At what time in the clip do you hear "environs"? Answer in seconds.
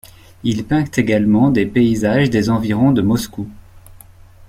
2.49-2.91